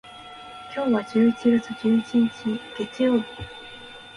[0.75, 3.25] 今日は十一月十一日、月曜日。